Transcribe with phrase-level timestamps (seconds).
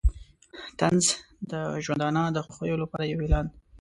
[0.79, 1.05] طنز
[1.51, 1.53] د
[1.85, 3.57] ژوندانه د خوښیو لپاره یو اعلان دی.